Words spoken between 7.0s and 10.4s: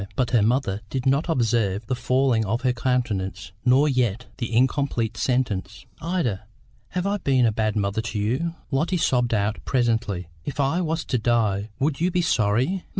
I been a bad mother to you?" Lotty sobbed out presently.